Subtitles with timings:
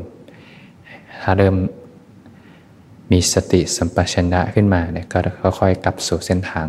[1.22, 1.56] ถ้าเริ่ม
[3.12, 5.20] มีสติสัมปชัญญะขึ้นมาเนี่ยก็
[5.60, 6.68] ค่อยๆกลับสู่เส้นทาง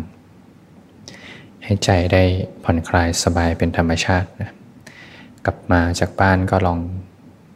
[1.63, 2.23] ให้ใจได้
[2.63, 4.51] ผ่อนคลายสบายเป็นธรรมชาตินะ
[5.45, 6.79] กลับมาจากบ้านก็ลอง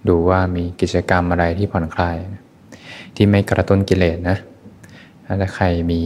[0.10, 2.44] ดูว่ามีกิจกรรมอะไรที่ผ่อนคลายนะ
[3.16, 4.38] ที่ไม่กระตุ้นกิเลสนะ
[5.26, 6.02] ถ้าใครมี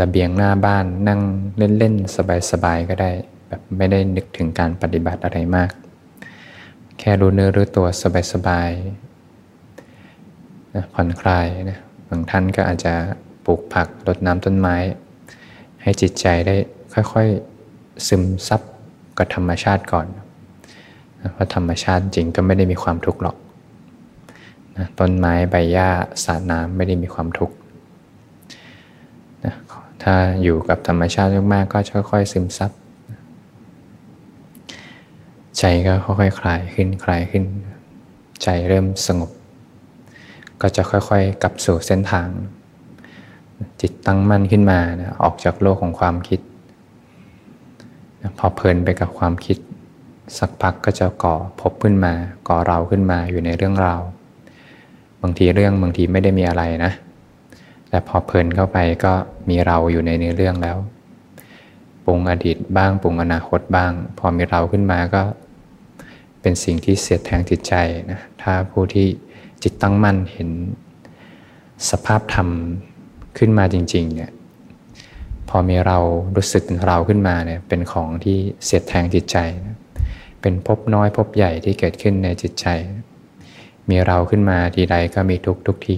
[0.00, 1.20] ระเบียงหน้าบ้านนั่ง
[1.78, 2.16] เล่นๆ
[2.50, 3.10] สบายๆ ก็ได้
[3.48, 5.70] แบบไม่ได้นึกถึงการปฏิบัติอะไรมาก
[6.98, 7.86] แค่รู้เนื้อรู้ตัว
[8.32, 9.03] สบายๆ
[10.74, 12.92] นะผ่อนคลายนะบางท่านก็อาจจะ
[13.44, 14.76] ปลูกผักรดน้ำต้นไม้
[15.82, 16.54] ให้จิตใจได้
[16.94, 18.60] ค่อยๆซึมซับ
[19.18, 20.06] กับธรรมชาติก่อน
[21.20, 23.36] นะเพราะธรรมชาติจริงก็ไม่ได้มีความทุกข์หรอก
[24.76, 25.88] นะต้นไม้ใบหญ้า
[26.24, 27.54] สาดน้ำไม่ได้มีความทุกข์
[29.44, 29.54] นะ
[30.02, 32.70] ถ้าอยู่กับธรรมชาติมากๆก็จะค่อยๆซึมซับ
[35.58, 37.44] ใจก็ค่อยๆคลายขึ้นคลายขึ้น
[38.42, 39.30] ใจเริ่มสงบ
[40.66, 42.28] ก็จะค่อยๆ กลับสู่เส้นทาง
[43.80, 46.40] จิตตั้งมั่นขึ้นมานะออกจากโลกของความคิด
[48.22, 49.58] นะพอเพลินไปกับความคิด
[50.38, 52.14] สักพักก็จะก่อพบขึ้นมา
[52.48, 54.00] ก่อเราขึ้นมาอยู่ในเรื่องราว
[55.22, 56.92] บางทีเรื่องบางทีไม่ได้มีอะไรนะ
[57.88, 59.12] แต่พอเพลินเข้าไปก็
[59.48, 60.76] มีเราอยู่ในเนื้อเรื่องแล้ว
[62.04, 65.22] ปรุงอดีตบ้างปรุงอนาคตบ้าง พอมีเราขึ้นมาก็
[66.40, 67.74] เป็นสิ่งที่เสียดแทงจิตใจ
[68.10, 69.08] นะถ้าผู้ที่
[69.62, 70.50] จิตตั้งมั่นเห็น
[71.90, 72.48] สภาพธรรม
[73.38, 74.32] ขึ้นมาจริง ๆ เนี่ย
[75.48, 75.98] พอมีเรา
[76.36, 79.36] รู้สึกเป็นเราขึ้นมาเนี่ย เป็นของที่เสียดแทงจิตใจ
[80.40, 82.66] เป็นพบน้อยพบใหญ่ที่เกิดขึ้นในจิตใจ
[83.90, 85.96] มีเราขึ้นมาทีใดก็มีทุกทุกที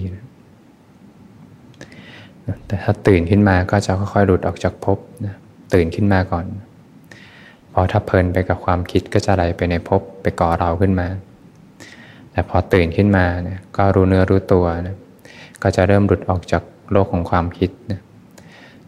[2.67, 5.35] แต่ถ้าตื่นขึ้นมาก็จะค่อยๆหลุดออกจากภพนะ
[5.73, 6.45] ตื่นขึ้นมาก่อน
[7.73, 11.07] พอถ้าเพลินไปกับความคิดก็จะไหลไปในภพไปก่อเราขึ้นมา
[12.37, 14.97] แต่พอตื่นขึ้นมาเนี่ยก็รู้เนื้อรู้ตัวนะ
[15.63, 18.01] ก็จะเริ่มหลุดออกจากโลกของความคิดนะ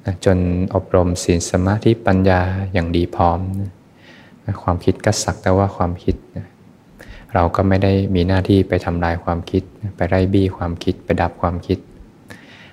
[0.06, 0.38] นะจน
[0.76, 2.42] อบรมศีลสมาธิปัญญา
[2.74, 3.40] อย่างดีพร้อม
[4.46, 6.46] นะความคิดก็สักแต่ว่าความคิดนะ
[7.34, 9.64] เราก็ไม่ได้มีหน้าที่ไปทำลายความคิด
[9.96, 11.80] ไปไล่บี้ความคิดไปดับความคิด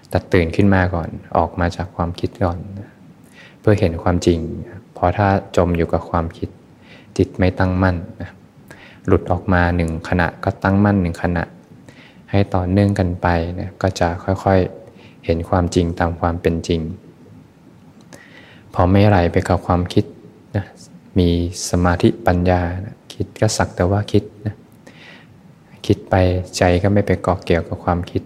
[0.08, 2.58] แต่ตื่นขึ้นมาก่อนออกมาจากความคิดก่อน
[3.60, 4.38] เพื่อเห็นความจริง
[4.94, 6.48] เพราะถ้าจมอยู่กับความคิด
[7.16, 7.96] จิตไม่ตั้งมั่น
[9.06, 11.44] หลุดออกมาหนึ่งขณะก็ตั้งมั่นหนึ่งขณะ
[12.30, 13.28] ให้ต่อเนื่องกันไป
[13.60, 16.80] นะก็จะค่อยๆเห็นความจริงตามความเป็นจริง
[18.74, 20.04] พอไม่ไหลไปกับความคิด
[20.56, 20.64] นะ
[21.18, 21.28] มี
[21.70, 24.54] สมาธิปัญญานะคิดก็สักแต่ว่าคิดนะ
[25.86, 26.14] คิดไป
[26.56, 28.22] ใจก็ไม่ไปเกาะเกี่ยวกับความคิด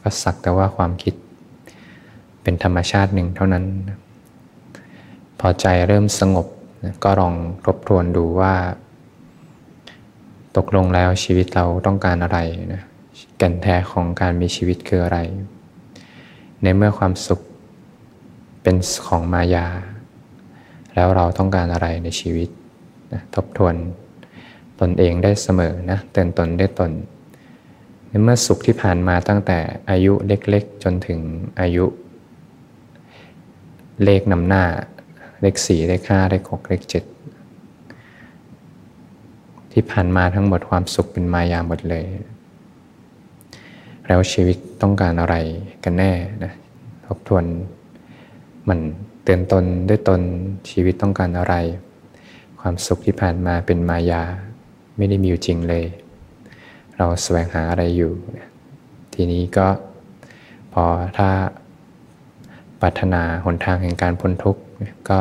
[0.00, 1.14] ก็สักแต่ว่าความคิด
[2.42, 3.64] เป็นธรรมชาติหนึ่งเท่านั้น
[5.40, 6.46] พอใจเริ่มสงบ
[7.04, 7.34] ก็ลอง
[7.64, 8.54] ทบทวนดูว่า
[10.56, 12.38] ตกลงแล้วชีวิตเราต้องการอะไร
[12.74, 12.82] นะ
[13.38, 15.18] แก่นแท้ของการมีชีวิตคืออะไร
[16.62, 17.40] ในเมื่อความสุข
[18.62, 18.76] เป็น
[19.06, 19.66] ของมายา
[20.94, 22.48] แล้วเราต้องการอะไรในชีวิต
[23.12, 23.74] นะทบทวน
[24.80, 26.92] ตนเองได้เสมอนะเตือนตนได้ตน
[28.08, 29.58] ในเมื่อสุขที่ผ่านมาตั้งแต่
[29.90, 31.20] อายุเล็กๆ จนถึง
[31.60, 31.84] อายุ
[34.04, 34.64] เลขนำหน้า
[35.42, 37.04] เลขสี่เลขห้าเลขหกเลขเจ็ด
[39.78, 42.04] ที่ผ่านมาทั้งหมดความสุขเป็นมายาหมดเลย
[44.06, 45.34] แล้วชีวิตต้องการอะไร
[45.84, 46.12] กันแน่
[46.44, 46.52] นะ
[47.06, 47.44] ทบทวน
[48.68, 48.78] มัน
[49.24, 50.20] เตือนตนด้วยตน
[50.70, 51.54] ชีวิตต้องการอะไร
[52.60, 54.22] ความสุขที่ผ่านมาเป็นมายา
[54.96, 55.84] ไม่ได้มีอยู่จริงเลย
[56.96, 58.12] เราแสวงหาอะไรอยู่
[59.14, 59.68] ทีนี้ก็
[60.72, 60.84] พอ
[61.18, 61.30] ถ้า
[62.80, 64.60] ปรารถนาหนทางแห่งการพ้นทุกข์
[65.08, 65.18] ก็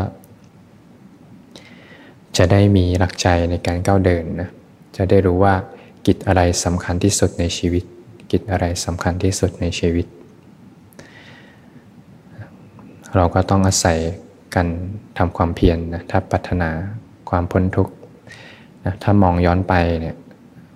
[2.37, 4.49] จะได้มีหลักใจในการก้าวเดินนะ
[4.97, 5.53] จะได้รู้ว่า
[6.05, 7.83] กิจอะไรสำคัญที่สุดในชีวิต
[8.31, 10.05] กิจอะไรสำคัญที่สุดในชีวิต
[13.15, 13.99] เราก็ต้องอาศัย
[14.55, 14.67] กัน
[15.17, 16.69] ทำความเพียรนนะถ้าปัฒนา
[17.29, 17.93] ความพ้นทุกข์
[18.85, 20.15] นะถ้ามองย้อนไปเนี่ย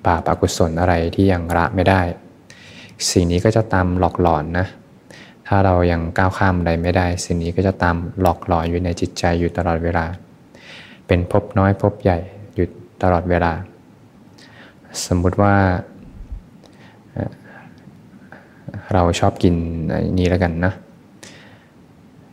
[0.05, 2.01] บาปอกุศลอะไรที่ยังละไม่ได้
[3.09, 4.67] สิ่งนี้ก็จะตามหลอกหลอนนะ
[5.47, 10.05] ถ้าเรายังก้าวข้ามอะไรไม่ได้ สิ่งนี้ก็จะตามหลอกหลอนอยู่ในจิตใจอยู่ตลอดเวลา
[11.09, 12.19] เป็นพบน้อยพบใหญ่
[12.55, 12.67] อยู่
[13.03, 13.53] ตลอดเวลา
[15.07, 15.55] สมมุติว่า
[18.93, 19.55] เราชอบกิน
[20.17, 20.73] นี้แล้วกันนะ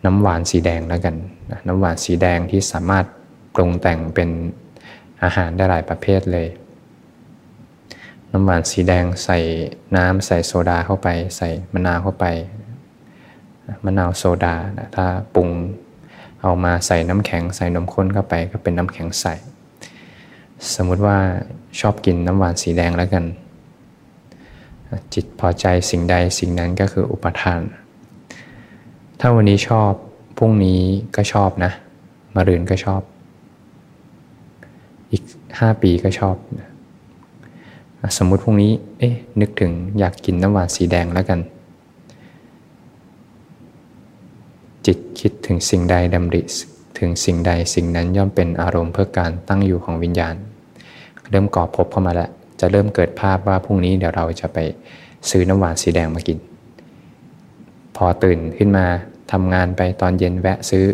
[0.05, 1.15] น้ำหวานสีแดงแล้วกัน
[1.67, 3.05] น้ำหวานสีแดงที่สามารถ
[3.55, 4.31] ปรุงแต่งเป็น
[5.23, 6.49] อาหารได้หลายประเภทเลย
[8.33, 9.39] น้ำหวานสีแดงใส่
[9.97, 12.27] น้ำใส่โซดาเข้าไป ใส่มะนาวเข้าไป
[13.85, 14.55] มะนาวโซดา
[14.95, 15.49] ถ้าปรุง
[16.43, 19.27] เอามาใส่น้ำแข็งใส่นมข้นเข้าไปก็เป็นน้ำแข็งใส
[20.75, 21.19] สมมุติว่า
[21.81, 23.25] ชอบกินน้ำหวานสีแดงแล้วกัน
[25.15, 27.61] จิตพอใจสิ่งใดสิ่งนั้นก็คืออุปทาน
[29.21, 29.93] ถ้าวันนี้ชอบ
[30.39, 30.81] พรุ่งนี้
[31.17, 31.73] ก็ชอบนะ
[32.35, 33.03] มารืนก็ชอบ
[35.11, 35.23] อีก
[35.59, 36.69] ห้าปีก็ชอบนะ
[38.19, 41.41] สมมุติพรุ่งนี้ เอ๊ะ นึกถึงอยากกินน้ำหวานสีแดงแล้วกัน
[44.87, 46.43] จิตคิดถึงสิ่งใดดำริ
[46.99, 50.35] ถึงสิ่งใดสิ่งนั้นย่อมเป็นอารมณ์เพื่อการตั้งอยู่ของวิญญาณ
[51.31, 52.31] เริ่มก่อพบเข้ามาแล้ว
[52.61, 54.59] จะเริ่มเกิดภาพว่าพรุ่งนี้เดี๋ยวเราจะไป
[55.31, 56.39] ซื้อน้ำหวานสีแดงมากิน
[57.97, 58.87] พอตื่นขึ้นมา
[59.33, 60.85] ทำงานไปตอนเย็นแวะซื้อ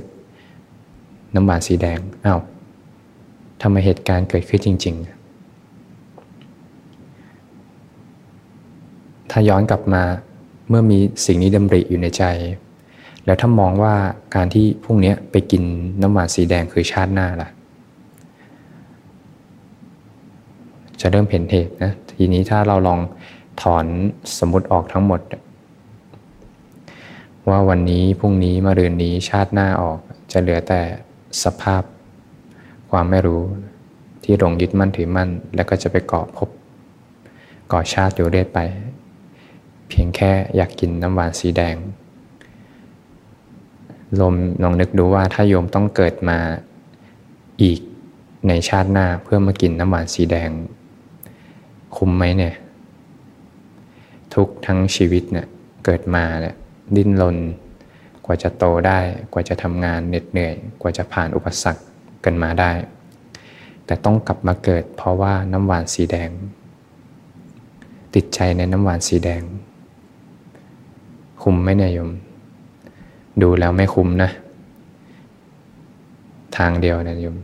[1.35, 2.41] น้ำหวานสีแดงอา้าว
[3.63, 5.23] ทำไมเหตุการณ์เกิดขึ้นจริง ๆ
[9.31, 10.03] ถ้าย้อนกลับมา
[10.69, 12.25] เมื่อมีสิ่งนี้ดำริอยู่ในใจ
[13.27, 13.95] แล้วถ้ามองว่า
[14.35, 15.63] การที่พรุ่งนี้ไปกิน
[16.01, 17.49] น้ำหวานสีแดงคือชาติหน้าล่ะ
[21.01, 23.01] จะเริ่มเห็นเหตุนะ ทีนี้ถ้าเราลอง
[23.63, 23.85] ถอน
[24.39, 25.21] สมมติออกทั้งหมด
[27.49, 29.99] ว่าวันนี้พรุ่งนี้มะรืนนี้ชาติหน้าออก
[30.33, 30.81] จะเหลือแต่
[31.43, 31.83] สภาพ
[32.91, 33.43] ความไม่รู้
[34.23, 36.49] ที่หลงยึดมั่นถือมั่น แล้วก็จะไปเกาะพบ
[37.73, 38.59] ก่อชาติอยู่เรื่อยไป
[39.89, 41.77] เพียงแค่อยากกินน้ำหวานสีแดง
[44.21, 46.39] ลมลองนึกดูว่าถ้าโยมต้องเกิดมา
[47.63, 47.81] อีก
[48.49, 50.51] ในชาติหน้าเพื่อมากินน้ำหวานสีแดง
[51.97, 52.55] คุ้มไหมเนี่ย
[54.35, 55.47] ทุกทั้งชีวิตเนี่ย
[55.85, 56.55] เกิดมาเนี่ย
[56.97, 57.37] ดิ้นรน
[58.25, 58.99] กว่าจะโตได้
[59.33, 61.83] กว่าจะทำงานเหน็ดเหนื่อย กว่าจะผ่านอุปสรรค
[62.25, 62.73] กันมาได้
[63.87, 66.31] แต่ต้องกลับมาเกิดเพราะว่าน้ำหวานสีแดง
[68.15, 69.43] ติดใจในน้ำหวานสีแดง
[71.43, 72.11] คุ้มไหมเนี่ยโยม
[73.43, 74.31] ดูแล้วไม่คุ้มนะ
[76.57, 77.37] ทางเดียวนะโยม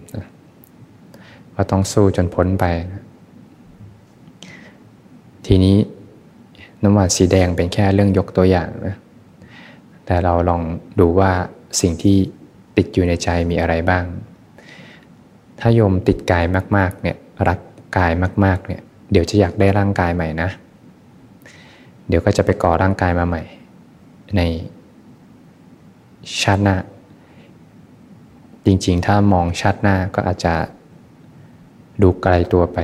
[1.54, 3.04] ก็ต้องสู้จนพ้นไปนะ
[5.46, 5.76] ทีนี้
[6.82, 8.94] น้ำหวานสีแดงเป็นแค่เรื่องยกตัวอย่างนะ
[10.06, 10.62] แต่เราลอง
[11.00, 11.30] ดูว่า
[11.80, 12.16] สิ่งที่
[12.76, 14.04] ติดอยู่ในใจมีอะไรบ้าง
[15.60, 16.44] ถ้าโยมติดกาย
[16.76, 17.16] มากๆเนี่ย
[17.48, 17.60] รัก
[17.98, 18.12] กาย
[18.44, 18.80] มากๆเนี่ย
[19.12, 20.48] เดี๋ยวจะอยากได้ร่างกายใหม่นะ
[22.08, 23.42] เดี๋ยวก็จะไปก่อร่างกายมาใหม่
[24.36, 24.40] ใน
[26.42, 26.76] ชาติหน้า
[28.66, 30.54] จริงๆ ถ้ามองชาติหน้าก็อาจจะ
[32.02, 32.78] ดูไกลตัวไป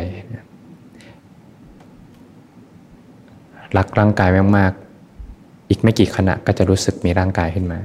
[3.76, 7.80] รักร่างกายมากๆ อีกไม่กี่ขณะก็จะรู้สึกมีร่างกายขึ้นมา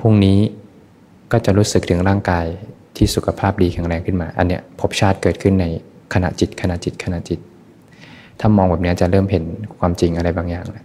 [0.00, 0.38] พรุ่งนี้
[1.32, 2.46] ก็จะรู้สึกถึงร่างกาย
[2.96, 5.66] ที่สุขภาพดีแข็งแรงขึ้นมา อันเนี้ยพบชาติเกิดขึ้นใน
[6.14, 7.40] ขณะจิตขณะจิตขณะจิต
[8.40, 9.44] ถ้ามองแบบนี้จะเริ่มเห็น
[9.78, 10.84] ความจริงอะไรบางอย่างแล้ว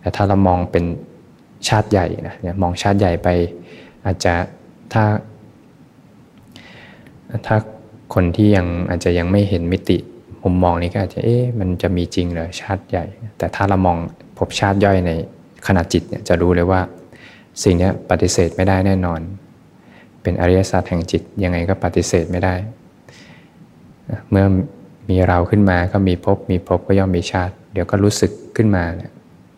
[0.00, 0.84] แต่ถ้าเรามองเป็น
[1.68, 3.28] ชาติใหญ่นะเนี่ยมองชาติใหญ่ไป
[4.04, 4.34] อาจจะ
[4.92, 5.04] ถ้า
[7.46, 7.56] ถ้า
[8.14, 9.98] คนที่ยังอาจจะยังไม่เห็นมิติ
[10.42, 13.04] มุมมองนี้ก็อาจจะเอ๊ะมันจะมีจริงเหรอชาติใหญ่
[13.38, 13.96] แต่ถ้าเรามอง
[14.36, 15.10] ภพชาติย่อยใน
[15.66, 16.80] ขณะจิตเนี่ยจะรู้เลยว่า
[17.62, 19.20] สิ่งนี้ปฏิเสธไม่ได้แน่นอน
[20.22, 22.54] เป็นอริยศาสตร์แห่งจิตยังไงก็ปฏิเสธไม่ได้
[24.30, 24.46] เมื่อ
[25.10, 28.84] มีเราขึ้นมาก็มีภพมีภพก็ย่อมมีชาติ เดี๋ยวก็รู้สึกขึ้นมา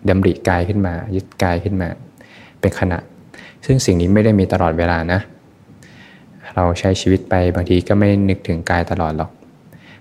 [0.08, 1.88] ดำริกายขึ้นมา ยึดกายขึ้นมา
[2.60, 2.98] เป็นขณะ
[3.66, 5.20] ซึ่งสิ่งนี้ไม่ได้มีตลอดเวลานะ
[6.54, 9.30] เราใช้ชีวิตไปบางทีก็ไม่นึกถึงกายตลอดหรอก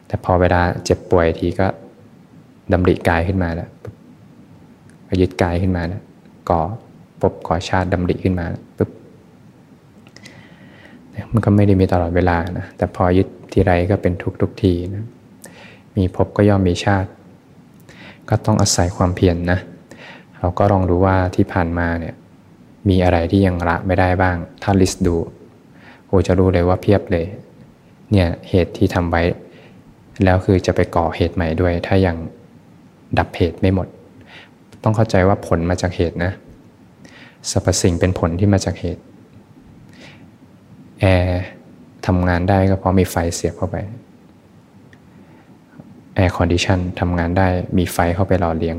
[0.08, 1.68] แต่พอเวลาเจ็บป่วยทีก็
[2.74, 3.70] ดำริกายขึ้นมาแล้ว
[5.22, 6.02] ยึดกายขึ้นมาแล้ว
[6.50, 6.62] ก่อ
[7.22, 8.46] ปบก่อชาติดำริขึ้นมา
[8.78, 8.90] ปุ๊บ
[11.32, 15.06] มันก็ไม่ได้มีตลอดเวลานะแต่พอยึดทีไรก็เป็นทุกทุกทีนะ
[15.96, 17.10] มีพบก็ย่อมมีชาติ
[18.30, 19.60] ก็ต้องอาศัยความเพียรนนะ
[20.42, 22.16] เราก็ลองดูว่าที่ผ่านมาเนี่ย
[22.90, 25.16] มีอะไรที่ยังละไม่ได้บ้าง ถ้าลิสต์ดู
[26.08, 27.26] โอจะรู้เลยว่าเพียบเลย
[28.12, 29.24] เนี่ยเหตุที่ทำไว้
[30.24, 32.16] แล้วคือจะไปก่อเหตุใหม่ด้วย ถ้ายัง
[33.18, 33.88] ดับเหตุไม่หมด
[34.84, 36.32] ต้องเข้าใจว่าผลมาจากเหตุนะ
[37.50, 39.02] สรรพสิ่งเป็นผลที่มาจากเหตุ
[41.00, 41.42] แอร์
[42.08, 43.78] ทำงานได้ก็เพราะมีไฟเสียบเข้าไป
[46.16, 48.78] air condition ทำงานได้มีไฟเข้าไปหล่อเลี้ยง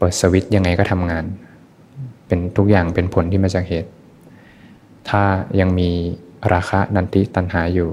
[0.00, 1.24] เปิดสวิตช์ยังไงก็ทำงาน
[2.26, 3.90] เป็นทุกอย่างเป็นผลที่มาจากเหตุ
[5.08, 5.22] ถ้า
[5.60, 5.90] ยังมี
[6.52, 7.90] ราคะนันติตัณหาอยู่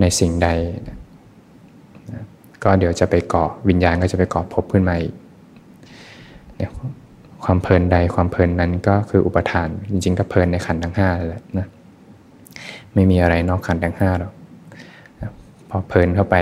[0.00, 0.48] ในสิ่งใด
[2.64, 5.14] ก็เดี๋ยวจะไปเกาะวิญญาณก็จะไปเกาะพบขึ้นมาอีก
[7.44, 11.66] ความเพลินใดความเพลินนั้นก็คืออุปทาน จริง ๆ ก็เพลินในขันทั้งห้าแหละนะ
[12.94, 14.32] ไม่มีอะไรนอกขันทั้งห้าหรอก
[15.68, 16.36] พอเพลินเข้าไป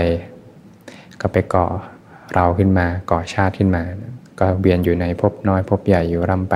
[1.21, 1.65] ก็ไปก่อ
[2.35, 3.83] เราขึ้นมาก่อชาติขึ้นมา
[4.39, 6.55] ก็เวียนอยู่ในภพน้อยภพใหญ่อยู่ร่ำไป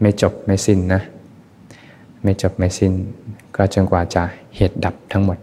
[0.00, 1.02] ไม่จบไม่สิ้นนะ
[2.22, 2.92] ไม่จบไม่สิ้น
[3.56, 4.22] ก็จนกว่าจะ
[4.56, 5.38] เหตุดับทั้งหมด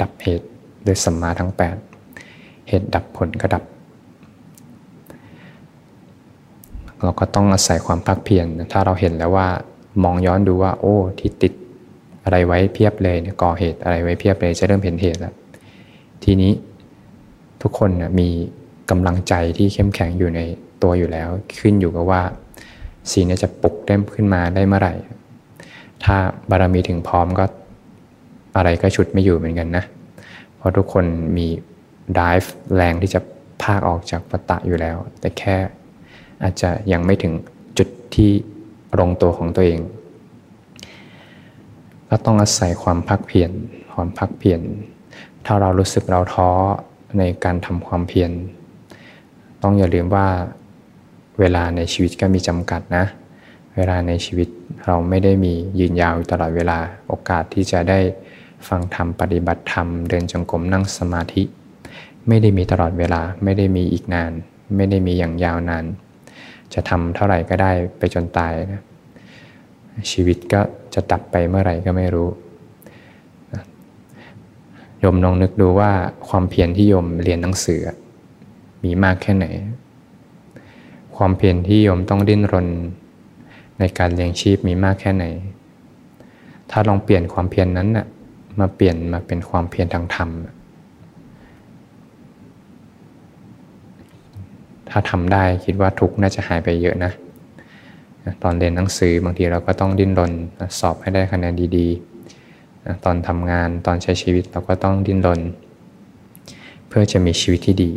[0.00, 0.46] ดับเหตุ
[0.84, 1.50] โดยสัมมาทั้ง
[2.08, 3.64] 8 เหตุดับผลก็ดับ
[7.02, 9.48] เราก็ต้องอาศัยความพักเพียรถ้าเราเห็นแล้วว่า
[10.02, 11.52] มองย้อนดูว่า โอ้ที่ติด
[12.24, 15.34] อะไรไว้เพียบเลยเนี่ยก่อเหตุอะไรไว้เพียบเลยจะเริ่มเห็นเหตุแล้ว
[16.24, 16.52] ทีนี้
[17.62, 18.28] ทุกคนนะมี
[18.90, 20.40] กำลังใจที่เข้มแข็งอยู่ใน
[20.82, 21.28] ตัวอยู่แล้ว
[21.60, 22.22] ขึ้นอยู่กับว่า
[23.10, 24.94] สีนี้จะปลุกได้ขึ้นมาได้เมื่อไหร่
[26.04, 26.16] ถ้า
[26.50, 27.44] บารมีถึงพร้อมก็
[28.56, 29.84] อะไรก็ชุดไม่อยู่เหมือนกันนะ
[30.56, 31.04] เพราะทุกคน
[31.36, 31.46] มี
[32.16, 33.20] drive แรงที่จะ
[33.62, 35.56] พากออกจากปตะอยู่แล้ว แต่แค่
[36.42, 37.32] อาจจะยังไม่ถึง
[37.78, 38.30] จุดที่
[39.00, 39.80] ลงตัวของตัวเอง
[42.08, 43.50] ก็ต้องอาศัยความพักเพียร
[43.92, 44.60] ความพักเพียร
[45.46, 46.50] ถ้าเรารู้สึกเราท้อ
[47.18, 48.30] ในการทำความเพียร
[49.66, 50.28] ต้องอย่าลืมว่า
[51.40, 53.04] เวลาในชีวิตก็มีจำกัดนะ
[53.76, 54.48] เวลาในชีวิต
[54.86, 56.78] เราไม่ได้มียืนยาวตลอดเวลา
[57.08, 57.98] โอกาสที่จะได้
[58.68, 61.42] ฟังธรรมปฏิบัติธรรมเดินจงกรมนั่งสมาธิ
[62.28, 64.32] ไม่ได้มีตลอดเวลาไม่ได้มีอีกนาน
[64.76, 65.84] ไม่ได้มีอย่างยาวนาน
[66.74, 68.82] จะทำเท่าไหร่ก็ได้ไปจนตายนะ
[70.10, 70.60] ชีวิตก็
[70.94, 72.28] จะตัดไปเมื่อไหร่ก็ไม่รู้
[75.00, 75.90] โยมลองนึกดูว่า
[76.28, 77.82] ความเพียรที่โยมเรียนหนังสือ
[78.84, 79.46] มีมากแค่ไหน
[81.16, 82.68] ความเพียรที่โยมต้องดิ้นรน
[83.78, 85.24] ในการเลี้ยงชีพมีมากแค่ไหน
[86.70, 88.06] ถ้าลองเปลี่ยนความเพียรนนั้นนะ่ะ
[88.60, 90.30] มาเปลี่ยนมาเป็นความเพียรทางธรรม
[94.88, 97.12] ถ้าทำได้คิดว่าทุกน่าจะหายไปเยอะนะ
[98.42, 100.32] ตอนเรียนหนังสือบางทีเราก็ต้องดิ้นรน
[100.78, 105.40] สอบให้ได้คะแนนดีๆ ตอนทำงานตอนใช้ชีวิตเราก็ต้องดิ้นรน
[106.88, 107.90] เพื่อจะมีชีวิตที่ดี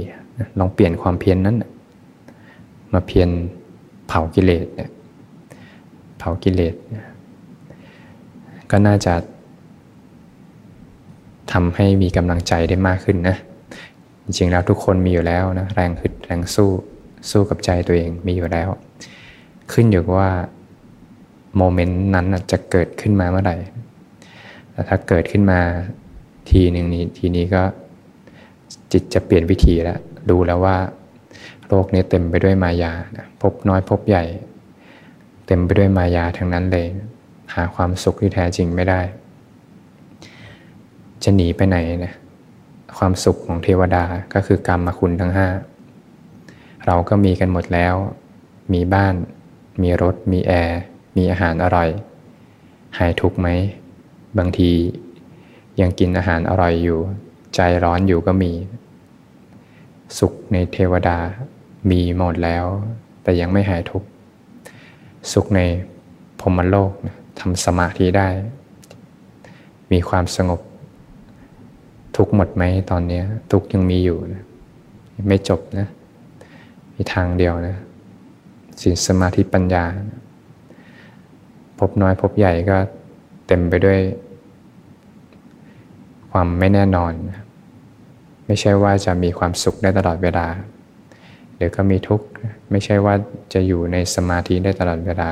[0.59, 1.57] ลองเปลี่ยนความเพียรนนั้น
[2.93, 3.29] มาเพียร
[4.07, 4.91] เผากิเลสเนี่ย
[6.19, 6.75] เผากิเลส
[8.71, 9.13] ก็น่าจะ
[11.51, 13.35] ทำให้มีกำลังใจได้มากขึ้นนะ
[14.23, 16.69] จริงๆแล้วทุกคนมีอยู่แล้วนะแรงขึ้นแรงสู้
[17.29, 18.69] สู้กับใจตัวเองมีอยู่แล้ว
[19.71, 20.31] ขึ้นอยู่ว่า
[21.57, 23.55] โมเมนต์นั้นจะเกิดขึ้นมาเมื่อไหร่
[24.71, 25.59] แต่ถ้าเกิดขึ้นมา
[26.49, 27.63] ทีหนึ่งนี้ทีนี้ก็
[28.91, 29.99] จิตจะเปลี่ยนวิธีแล้ว
[30.31, 30.77] ดูแล้วว่า
[31.67, 32.91] โลกนี้เต็มไปด้วยมายา
[33.41, 34.23] พบน้อยพบใหญ่
[35.47, 36.87] เต็มไปด้วยมายาทั้งนั้นเลย
[37.53, 39.01] หาความสุขที่แท้จริงไม่ได้
[41.23, 42.13] จะหนีไปไหนนะ
[42.97, 44.03] ความสุขของเทวดา
[44.33, 45.47] ก็คือกรรมคุณทั้งห้า
[46.85, 47.95] เราก็มีกันหมดแล้ว
[48.73, 49.15] มีบ้าน
[49.81, 50.79] มีรถ มีแอร์
[51.17, 51.89] มีอาหารอร่อย
[52.97, 53.47] หายทุกไหม
[54.37, 54.71] บางที
[55.81, 56.99] ยังกินอาหารอร่อยอยู่
[57.55, 58.51] ใจร้อนอยู่ก็มี
[60.17, 61.17] สุขในเทวดา
[61.89, 62.65] มีหมดแล้ว
[63.23, 64.07] แต่ยังไม่หายทุกข์
[65.33, 65.61] สุขใน
[66.39, 66.91] พรมโลก
[67.39, 68.27] ทำสมาธิได้
[69.91, 70.61] มีความสงบ
[72.15, 73.21] ทุกหมดไหมตอนนี้
[73.51, 74.43] ทุกยังมีอยู่นะ
[75.27, 75.87] ไม่จบนะ
[76.95, 77.75] มีทางเดียวนะ
[78.81, 79.85] ศีลสมาธิปัญญา
[81.79, 82.77] พบน้อยพบใหญ่ก็
[83.47, 83.99] เต็มไปด้วย
[86.31, 87.11] ความไม่แน่นอน
[88.47, 90.47] ไม่ใช่ว่าจะมีความสุขได้ตลอดเวลา
[91.57, 92.25] เดี๋ยวก็มีทุกข์
[92.71, 93.13] ไม่ใช่ว่า
[93.53, 95.29] จะอยู่ในสมาธิได้ตลอดเวลา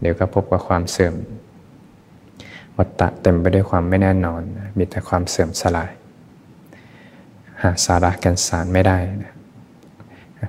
[0.00, 1.14] เดี๋ยวก็พบกับความเสื่อม
[2.76, 4.42] วัฏฏะเต็มไปด้วยความไม่แน่นอน
[4.78, 5.90] มีแต่ความเสื่อมสลาย
[7.62, 9.32] หาสาระแก่นสารไม่ได้นะ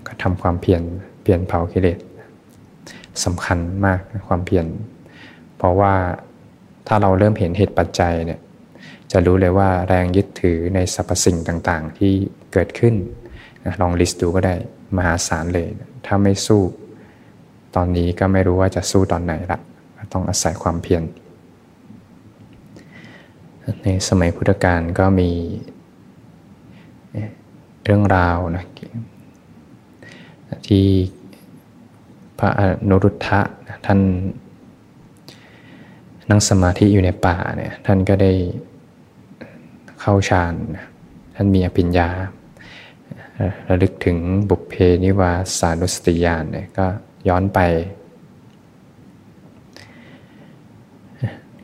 [0.08, 0.82] ก็ทำความเพียร
[1.22, 2.00] เปลี่ยนเผากิเลส
[3.24, 4.66] สำคัญมากความเพียร
[5.58, 5.94] เพราะว่า
[6.88, 8.40] ถ้าเราเริ่มเห็นเหตุปัจจัยเนี่ย
[9.12, 12.14] จะรู้เลยว่าแรงยึดถือในสรรพสิ่งต่างๆ ที่
[12.54, 12.96] เกิดขึ้น
[13.82, 14.56] ลองลิสต์ดูก็ได้
[14.98, 15.68] มหาศาลเลย
[16.06, 16.62] ถ้าไม่สู้
[17.76, 19.60] ตอนนี้ก็ไม่รู้ว่าจะสู้ตอนไหนละ
[20.14, 21.04] ต้องอาศัยความเพียร
[23.84, 25.30] ในสมัยพุทธกาลก็มี
[27.84, 28.66] เรื่องราวนะ
[30.68, 30.86] ที่
[32.40, 33.40] พระอนุรุทธะ
[33.86, 34.00] ท่าน
[36.30, 38.32] นั่งสมาธิอยู่ในป่าเนี่ยท่านก็ได้
[40.10, 40.56] เข้าฌาน
[41.36, 42.10] ท่านมีอภิญญา
[43.70, 44.18] ระลึกถึง
[44.50, 44.74] บุพเพ
[45.04, 46.86] นิวาสานุสติญาณเนี่ยก็
[47.28, 47.60] ย้อนไป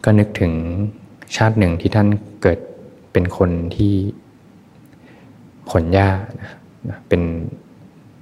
[0.04, 0.54] ก็นึกถึง
[1.36, 2.08] ชาติหนึ่งที่ท่าน
[2.42, 2.60] เกิด
[3.12, 3.96] เป็นคนที่
[5.72, 6.10] ขนหญ้า
[7.10, 7.22] เป็น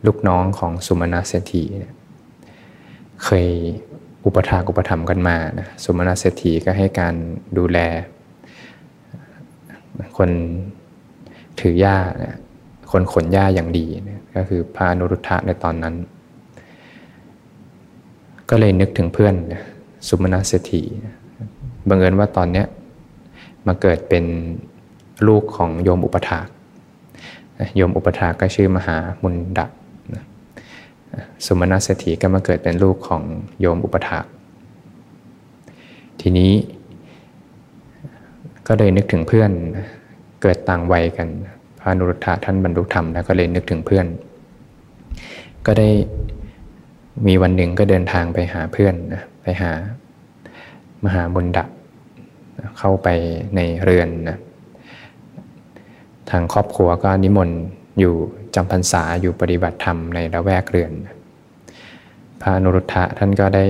[0.06, 1.64] ลูกน้องของสุมาณเศรษฐี
[3.24, 3.48] เคย
[4.26, 7.16] อุปถากอุปถัมภ์กันมานะสุมาณเศรษฐีก็ให้การ
[7.60, 7.80] ดูแล
[10.18, 10.30] คน
[11.60, 12.38] ถือหญ้านะ
[12.92, 13.86] คนขนหญ้าอย่างดี
[14.36, 15.96] ก็คือพระนุรุทธะในตอนนั้น
[18.50, 19.36] ก็เลยนึกถึงเพื่อน
[20.08, 20.84] สุมาณเศรษฐี
[21.90, 22.68] บังเอิญว่าตอนเนี้ย
[23.68, 24.26] มาเกิดเป็น
[25.28, 26.48] ลูกของโยมอุปถาก
[27.76, 29.66] โยมอุปถากก็ชื่อมหามุนดะ
[31.46, 33.22] สุมาณเศรษฐีก็มาเกิดเป็นลูกของ
[33.60, 34.26] โยมอุปถาก
[36.22, 36.52] ทีนี้
[38.68, 39.52] ก็เลยนึกถึงเพื่อน
[40.42, 41.28] เกิดต่างวัยกัน
[41.80, 44.06] พระนุรุทธะท่านบรรลุธรรมแล้วก็เลยนึกถึงเพื่อน
[45.66, 45.90] ก็ได้
[47.28, 49.72] มีวันหนึ่งก็เดินทางไปหาเพื่อนนะไปหา
[51.06, 51.66] มหาบุญดะ
[52.80, 53.08] เข้าไป
[53.56, 54.38] ในเรือนนะ
[56.30, 57.60] ทางครอบครัวก็นิมนต์
[58.00, 58.14] อยู่
[58.56, 60.92] จำพรรษาอยู่ปฏิบัติธรรมในละแวกเรือน
[62.42, 63.64] พระนุรุทธะท่านก็ได้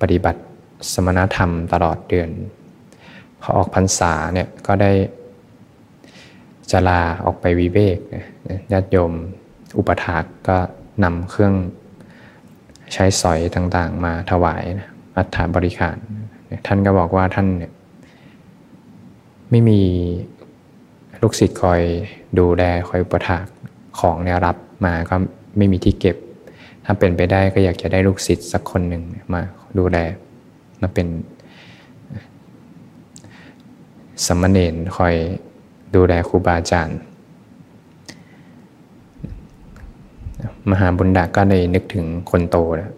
[0.00, 0.40] ปฏิบัติ
[0.92, 2.30] สมณธรรมตลอดเดือน
[3.46, 4.92] พอออกพรรษาเนี่ยก็ได้
[6.70, 7.98] จะลาออกไปวิเวก
[8.72, 9.12] ญาติโยม
[9.78, 10.56] อุปถากก็
[11.04, 11.54] นำเครื่อง
[12.92, 14.62] ใช้สอยต่างๆ มาถวาย
[15.16, 15.98] อัฐบริขาร
[16.66, 17.72] ท่านก็บอกว่าท่านเนี่ย
[19.50, 19.80] ไม่มี
[21.22, 21.80] ลูกศิษย์คอย
[22.38, 23.46] ดูแลคอยอุปถาก
[24.00, 25.16] ของเนี่ยรับมาก็
[25.56, 26.16] ไม่มีที่เก็บ
[26.84, 29.02] ถ้าเป็นไปได้ก็อยากจะได้ลูกศิษย์สักคนหนึ่ง
[29.34, 29.42] มา
[29.78, 29.98] ดูแล
[30.80, 31.06] มาเป็น
[34.26, 35.14] สมณเณรคอย
[35.94, 36.98] ดูแลครูบาอาจารย์
[40.70, 42.92] มหาบุญดาก็เลยนึกถึงคนโตนะ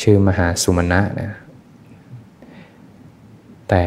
[0.00, 1.30] ชื่อมหาสุมาณะนะ
[3.68, 3.82] แต่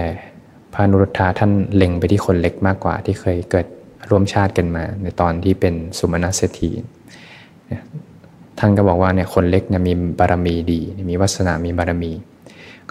[0.74, 3.68] พระนุรุทธาท่านเล็งไปที่คนเล็กมากกว่าที่เคยเกิด
[4.10, 6.70] ร่วมชาติกันมา ในตอนที่เป็นสุมาณะเศรษฐี
[8.60, 12.12] ท่านก็บอกว่าเนี่ยคนเล็กเนี่ยมีบารมีดี มีวาสนามีบารมี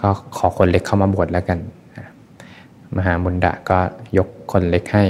[0.01, 1.59] ก็ขอคนเล็กเข้ามาบวชแล้วกัน
[2.97, 3.79] มหาบุญดะก็
[4.17, 5.05] ยกคนเล็กให้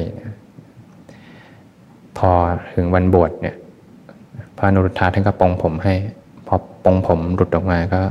[2.18, 2.32] พอ
[2.74, 3.56] ถึงวันบวชเนี่ย
[4.58, 5.94] พระนุรุทธาท่านก็ปองผมให้
[6.48, 8.02] พอปองผมหลุดออกมาก็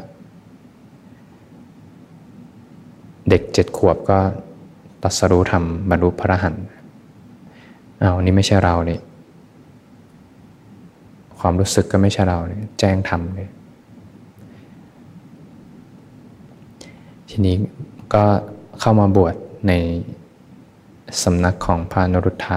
[3.28, 4.18] เด็กเจ็ดขวบก็
[5.02, 6.54] ตัสรู้ธรรมบรรลุพระหัน
[8.00, 9.00] เอานี่ไม่ใช่เราเนี่ย
[11.40, 13.48] ความรู้สึกก็ไม่ใช่เราเนี่ยแจ้งธรรมเลย
[17.28, 17.56] ทีนี้
[18.14, 18.24] ก็
[18.80, 19.34] เข้ามาบวช
[19.68, 19.72] ใน
[21.22, 22.56] สำนักของพระนรุทธะ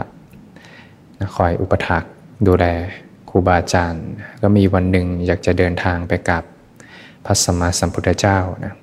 [1.36, 2.04] คอยอุปถัก
[2.48, 2.66] ดูแล
[3.30, 4.06] ครูบาอาจารย์
[4.42, 6.44] ก็มีวันหนึ่งอยากจะเดินทางไปกับ
[7.26, 8.74] พระสัมมาสัมพุทธเจ้านะ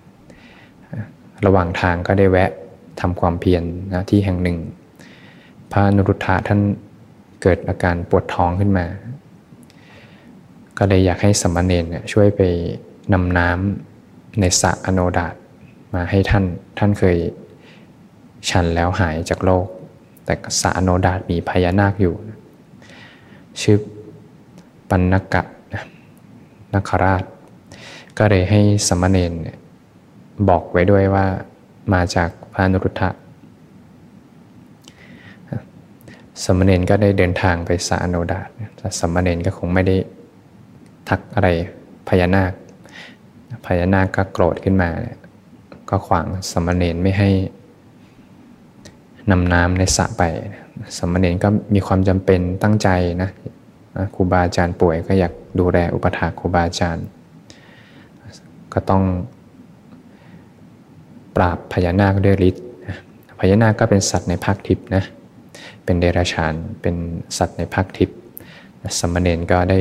[1.46, 2.50] ระหว่างทางก็ได้แวะ
[3.00, 4.58] ทำความเพียรนะที่แห่งหนึ่ง
[5.72, 6.60] พระนรุทธะท่าน
[7.42, 8.86] เกิดอาการปวดท้องขึ้นมา
[10.78, 12.40] ก็เลยอยากให้สมณเณรช่วยไป
[13.12, 15.34] นำน้ำในสระอโนดาต
[15.94, 16.44] มาให้ท่าน
[16.78, 17.16] ท่านเคย
[18.48, 19.66] ฉันแล้วหายจากโลก
[20.24, 22.14] แต่สาโนดาตมีพญานาคอยู่
[23.60, 23.78] ชื่อ
[24.88, 25.42] ปันนกะ
[26.74, 27.24] นัคราช
[28.18, 29.32] ก็เลยให้สมณเณร
[30.48, 31.26] บอกไว้ด้วยว่า
[31.92, 33.10] มาจากพระนรุทธะ
[36.44, 39.96] สมณเณรก็ได้เดินทางไปสาโนดาตแต่สมณเณรก็คงไม่ได้
[41.08, 41.48] ทักอะไร
[42.08, 42.52] พญานาค
[43.66, 44.90] พญานาคก็โกรธขึ้นมา
[45.90, 47.30] ก็ขวางสมณเณรไม่ให้
[49.30, 50.22] นำน้ำในสระไป
[50.98, 52.88] สมณเณรก็มีความจำเป็นตั้งใจ
[53.22, 53.30] นะ
[54.14, 57.06] ครูบาอาจารย์ป่วยก็อยากดูแลอุปถาครูบาอาจารย์
[58.72, 59.02] ก็ต้อง
[61.36, 62.64] ปราบพญานาคด้วยฤทธิ์
[63.40, 65.04] พญานาคก็เป็นสัตว์ในภาคทิพย์นะ
[65.84, 66.94] เป็นเดรัจฉานเป็น
[67.38, 68.16] สัตว์ในภาคทิพย์
[68.98, 69.78] สมณเณรก็ได้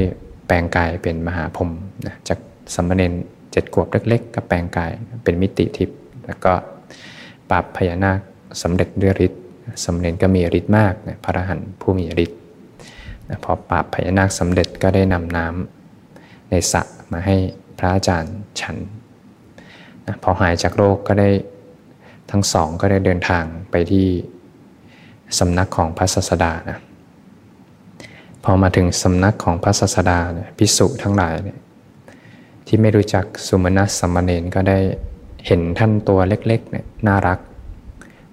[0.48, 1.70] แปลงกายเป็นมหาพรหม
[2.06, 2.40] นะจาก
[2.76, 3.14] สมณเณร
[3.52, 4.92] เจ็ดขวบเล็กๆ ก็แปลงกาย
[5.24, 5.98] เป็นมิติทิพย์
[6.28, 6.54] แล้วก็
[7.50, 8.20] ปราบพญานาค
[8.62, 9.42] สำเร็จด้วยฤทธิ์
[9.84, 12.40] สมณเณรก็มีฤทธิ์มากนะพระอรหันต์ผู้มีฤทธิ์
[13.44, 16.82] พอปราบพญานาคสำเร็จก็ได้นำน้ำในสระ
[17.12, 17.36] มาให้
[17.78, 18.78] พระอาจารย์ฉัน
[20.06, 21.30] นะพอหายจากโรคก็ได้
[22.32, 24.06] ทั้งสองก็ได้เดินทางไปที่
[25.40, 26.78] สำนักของพระศาสดานะ
[28.44, 31.60] พอมาถึงสำนักของพระศาสดาเนี่ยพิสุทั้งหลายเนี่ย
[32.68, 34.80] ที่ไม่รู้จักสุมาณะสัมมาเนนก็ได้
[35.48, 37.40] เห็นท่านตัวเล็กๆเนี่ยน่ารัก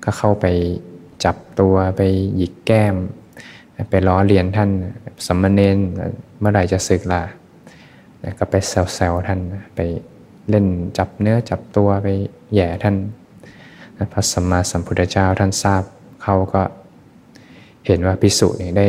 [0.09, 0.47] ก็เข้าไป
[1.25, 2.03] จับตัวไป
[2.37, 2.95] หยิกแก้ม
[3.91, 4.71] ไปล้อเลียนท่าน
[5.27, 5.79] สมมาเนน
[6.39, 7.23] เมื่อไหร่จะสึกล่ะ
[8.39, 9.41] ก็ไปแซวๆท่าน
[9.77, 9.81] ไป
[10.51, 10.67] เล่น
[10.99, 12.09] จับเนื้อจับตัวไป
[12.55, 12.97] แย่ท่าน
[14.13, 15.83] พระสัมมาสัมพุทธเจ้าท่านทราบ
[16.23, 16.63] เขาก็
[17.87, 18.87] เห็นว่าพิสุเนี่ยได้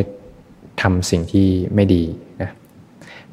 [0.82, 2.04] ทำสิ่งที่ไม่ดี
[2.42, 2.52] นะ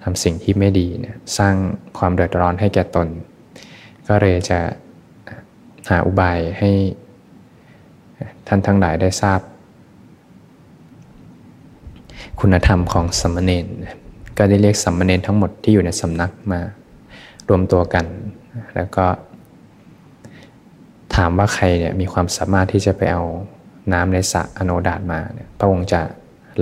[0.03, 1.55] ทำสิ่งที่ไม่ดีเนี่ยสร้าง
[1.99, 3.09] ความเดือดร้อนให้แก่ตน
[4.09, 4.59] ก็เลยจะ
[5.89, 6.71] หาอุบายให้
[8.47, 9.41] ท่านทั้งหลายได้ทราบ
[12.41, 13.67] คุณธรรมของสัมมเนน
[14.39, 16.61] ก็ได้เรียกสัมมเนนทั้งหมดที่อยู่ในสำนักมา
[17.49, 18.05] รวมตัวกัน
[18.75, 19.07] แล้วก็
[21.15, 23.23] ถามว่าใครเนี่ยมีความสามารถที่จะไปเอา
[23.93, 26.01] น้ำในสระอโนดาตมาเนี่ยพระองค์จะ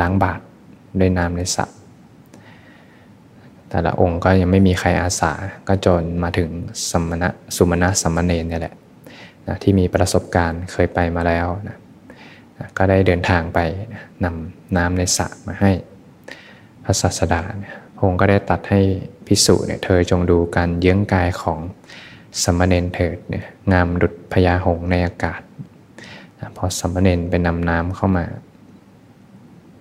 [0.01, 0.43] ล้างบาตร
[1.01, 1.65] ด้วยน้ำในสระ
[3.71, 5.33] แต่ละองค์ก็ยังไม่มีใครอาสา
[5.69, 6.49] ก็จนมาถึง
[6.91, 8.75] สมณะสุมาณะสัมมเนนนี่แหละ
[9.49, 11.77] นะที่มีประสบการณ์เคยไปมาแล้วนะ
[12.59, 13.59] นะก็ได้เดินทางไป
[13.95, 15.73] นะนำน้ำในสระมาให้
[16.85, 18.81] พระศาสดาเนี่ยพระองค์ก็ได้ตัดให้
[19.27, 21.59] พิสุเนี่ยเธอจงดูการเยื้องกายของ
[22.43, 25.41] สมณเณรเถิดเนี่ยงามดุจพญาหงในอากาศ
[26.57, 28.25] พอสมณเณรไปนำน้ำเข้ามา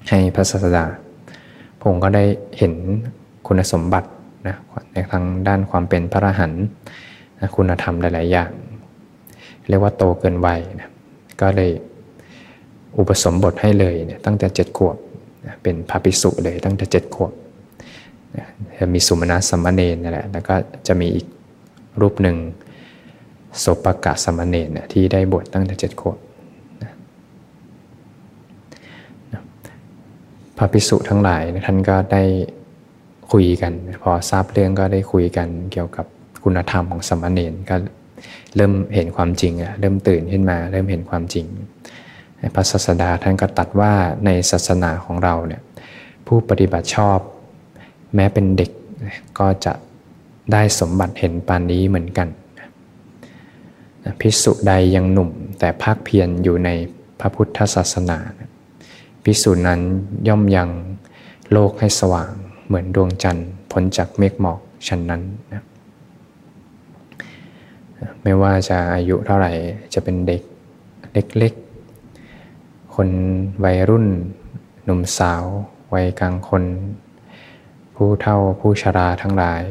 [0.09, 0.85] ให้พระศาสดา
[1.79, 2.23] พระองค์ก็ได้
[2.57, 2.73] เห็น
[3.47, 4.09] คุณสมบัติ
[4.47, 4.55] นะ
[4.91, 6.63] ในทางด้านความเป็นพระอรหันต์
[7.55, 8.51] คุณธรรมหลาย ๆ อย่าง
[9.69, 10.89] เรียกว่าโตเกินวัยนะ
[11.41, 11.71] ก็เลย
[12.97, 14.97] อุปสมบทให้เลยเนี่ยตั้งแต่เจ็ดขวบ
[15.63, 17.31] เป็นพระภิกษุเลยตั้งแต่เจ็ดขวบ
[18.77, 20.55] จะมีสุมาณะสมมาเนนนี่แหละแล้วก็
[20.87, 21.25] จะมีอีก
[22.01, 22.37] รูปหนึ่ง
[23.59, 26.17] โสปกะสมณเณรที่ได้บวชตั้งแต่เจ็ดขวบ
[30.57, 32.23] พระภิกษุทั้งหลายท่านก็ได้
[33.31, 36.05] คุยกัน พอทราบเรื่องก็ได้คุยกันเกี่ยวกับ
[36.43, 37.75] คุณธรรมของสมณเณรก็
[38.55, 41.45] เริ่มเห็นความจริงอะเริ่มตื่นขึ้นมา เริ่มเห็นความจริง
[42.55, 43.93] พระศาสดาท่านก็ตัดว่า
[44.25, 45.61] ในศาสนาของเราเนี่ย
[46.27, 47.19] ผู้ปฏิบัติชอบ
[48.15, 48.71] แม้เป็นเด็ก
[49.39, 49.73] ก็จะ
[50.51, 52.27] ได้สมบัติเห็นปานนี้เหมือนกัน
[54.19, 56.69] พิสุใดยังหนุ่มแต่ภาคเพียรอยู่ใน
[57.19, 58.17] พระพุทธศาสนา
[59.23, 59.81] พิสุนั้น
[60.27, 60.69] ย่อมยัง
[61.51, 62.31] โลกให้สว่าง
[62.67, 65.21] เหมือนดวงจันทร์พ้นจากเมฆหมอกชั้นนั้น
[65.53, 65.63] นะ
[68.23, 69.51] ไม่ว่าจะอายุเท่าไหร่
[69.93, 70.41] จะเป็นเด็ก
[71.13, 73.09] เล็กๆ คน
[73.63, 74.07] วัยรุ่น
[74.83, 75.43] หนุ่มสาว
[75.93, 76.63] วัยกลางคน
[77.95, 79.61] ผู้เฒ่าผู้ชราทั้งหลาย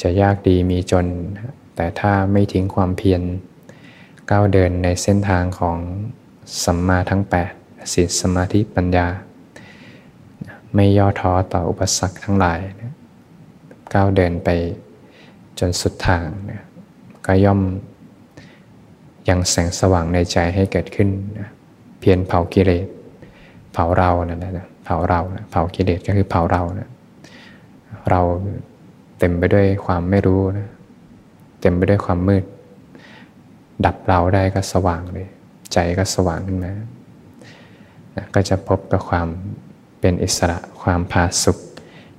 [0.00, 1.06] จะยากดีมีจน
[1.76, 3.22] แต่ถ้าไม่ทิ้งความเพียร
[4.30, 5.78] ก้าวเดินในเส้นทางของ
[6.64, 7.22] สัมมาทั้ง
[7.56, 9.08] 8ศีลสมาธิปัญญา
[10.74, 12.60] ไม่ย่อท้อต่ออุปสรรคทั้งหลาย
[13.94, 14.48] ก้าวเดินไป
[15.58, 16.24] จนสุดทาง
[17.28, 17.60] ก็ย่อม
[19.28, 21.08] ยังแสงสว่างในใจให้เกิดขึ้น
[22.00, 22.86] เพียรเผากิเลส
[23.72, 26.88] เผาเรานั่นะเผาเราเผากิเลสก็คือเผาเรานะ
[28.10, 28.20] เรา
[29.18, 30.68] เต็มไปด้วยความไม่รู้นะ
[31.60, 32.44] เต็มไปด้วยความมืด
[33.84, 35.28] ดับเราได้ก็สว่างเลย
[35.72, 36.72] ใจก็สว่างขึ้นมา
[38.16, 39.28] นะก็จะพบกับความ
[40.00, 41.58] เป็นอิสระความพาสุข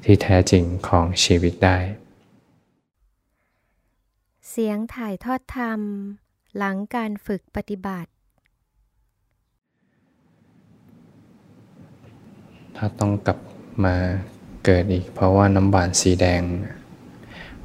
[0.04, 1.78] ที่แท้จริงของชีวิตได้
[4.54, 5.80] เสียงถ่ายทอดธรรม
[6.58, 8.10] หลังการฝึกปฏิบัติ
[12.76, 13.40] ถ้าต้องกลับ
[13.84, 13.96] มา
[14.66, 16.42] เกิดอีก เพราะว่าน้ำบานสีแดง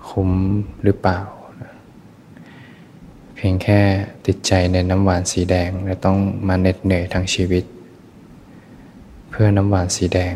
[0.09, 0.31] คุ้ม
[0.83, 1.21] หรือเปล่า
[3.35, 3.81] เพียงแค่
[4.27, 6.17] ติดใจในน้ำหวานสีแดง และต้อง
[6.49, 7.65] มาเหน็ดเหนื่อยทั้งชีวิต
[9.31, 10.35] เพื่อน้ำหวานสีแดง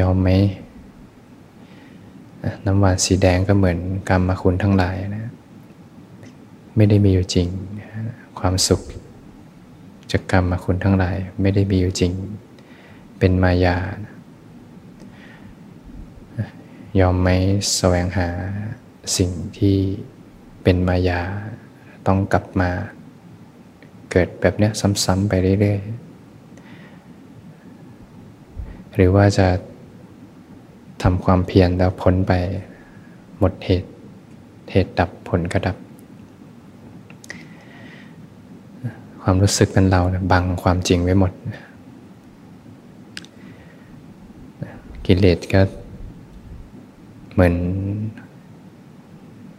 [0.00, 0.28] ยอมไหม
[2.66, 5.26] น้ำหวานสีแดงก็เหมือนกรรมคุณทั้งหลายนะ
[6.76, 7.48] ไม่ได้มีอยู่จริง
[8.38, 8.80] ความสุข
[10.12, 12.12] จากกรรมคุณทั้งหลาย ไม่ได้มีอยู่จริง
[13.18, 13.76] เป็นมายา
[17.00, 17.28] ยอมไหม
[17.76, 18.28] แสวงหา
[19.16, 19.76] สิ่งที่
[20.62, 21.20] เป็นมายา
[22.06, 22.70] ต้องกลับมา
[24.10, 24.72] เกิดแบบเนี้ย
[25.04, 25.86] ซ้ำๆไปเรื่อยๆ
[28.94, 29.48] หรือว่าจะ
[31.02, 32.32] ทำความเพียรแล้วพ้นไป
[33.38, 33.90] หมดเหตุ
[34.70, 35.76] เหตุดับผลก็ดับ
[39.22, 40.00] ความรู้สึกเป็นเรา
[40.32, 41.32] บังความจริงไว้หมด
[45.06, 45.60] กิเลสก็
[47.32, 47.54] เหมือน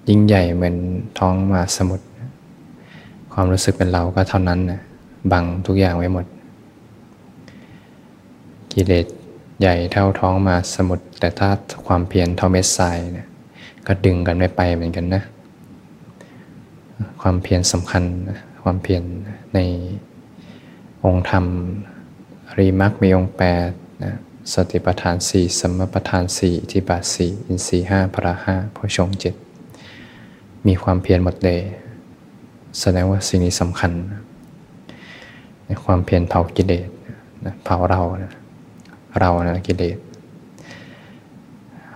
[0.09, 0.75] ยิ่งใหญ่เหมือน
[1.19, 2.05] ท้องมาสมุทร
[3.33, 4.81] ความรู้สึกเป็นเราก็เท่านั้นนะ
[5.31, 6.25] บังทุกอย่างไว้หมด
[8.73, 9.05] กิเลส
[9.61, 11.49] ใหญ่เท่าท้องมาสมุทรแต่ถ้า
[11.87, 13.27] ความเพียรเท่าเม็ดทรายเนี่ย
[13.87, 15.23] ก็ดึงกันไม่ไปเหมือนกันนะ
[17.21, 18.03] ความเพียรสำคัญ
[18.63, 19.03] ความเพียร
[19.53, 19.59] ใน
[21.05, 21.45] องค์ธรรม
[22.57, 23.69] รีมักมีองค์แปด
[24.03, 24.13] นะ
[24.53, 29.35] สติปัฏฐานสี่สมปัฏฐานสี่ที่บาสี่อินทรีห้าพระห้าพชงเจ็ด
[30.67, 31.59] มีความเพียรหมดเลย
[32.79, 33.91] แสดงว่าสิ่งนี้สำคัญ
[35.65, 36.89] ในความเพียรเผากิเลส
[37.63, 38.33] เผาเรานะ
[39.19, 39.97] เรานะกิเลส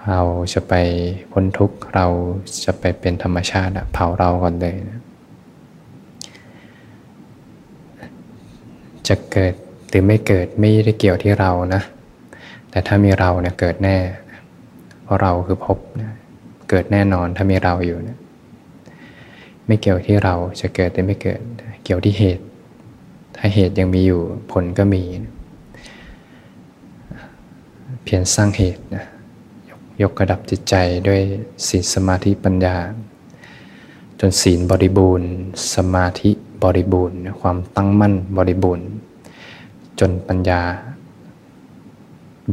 [0.09, 0.21] เรา
[0.53, 0.73] จะไป
[1.31, 2.05] พ้นทุกข์เรา
[2.65, 5.01] จะไปเป็นธรรมชาติเผาเราก่อนเลยนะ
[9.07, 9.53] จะเกิด
[9.89, 11.81] หรือไม่เกิดไม่ได้เกี่ยวที่เรานะ
[12.69, 13.97] แต่ถ้ามีเราเนี่ยเกิดแน่
[15.03, 16.11] เพราะเราคือภพนะ
[16.69, 18.17] เกิดแน่นอนถ้ามีเราอยู่นะ
[19.67, 21.39] ไม่เกี่ยวที่เราจะเกิดหรือไม่เกิด
[21.83, 22.43] เกี่ยวที่เหตุ
[23.35, 24.21] ถ้าเหตุยังมีอยู่
[24.51, 25.32] ผลก็มีนะ
[28.03, 29.05] เพียรสร้างเหตุนะ
[30.01, 30.75] ยกกระดับจิตใจ
[31.07, 31.21] ด้วย
[31.67, 32.75] ศีลสมาธิปัญญา
[34.19, 35.29] จนศีลบริบูรณ์
[35.75, 36.31] สมาธิ
[36.63, 38.87] บริบูรณ์ ความตั้งมั่นบริบูรณ์
[39.99, 40.61] จนปัญญา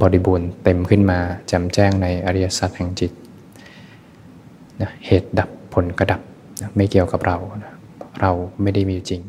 [0.02, 3.12] บริบูรณ์เต็มขึ้นมาแจ่มแจ้งในอริยสัจแห่งจิต
[4.80, 6.20] นะเหตุดับผลกระดับ
[6.60, 7.74] นะไม่เกี่ยวกับเรานะ
[8.20, 8.30] เรา
[8.62, 9.22] ไม่ได้มีจริง